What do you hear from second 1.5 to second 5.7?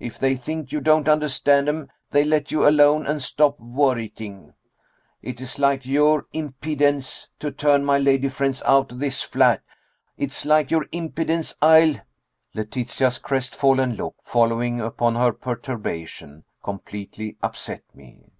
'em, they'll let you alone and stop worriting. It's